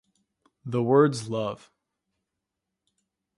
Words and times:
The 0.65 0.81
words 0.81 1.29
Love. 1.29 1.69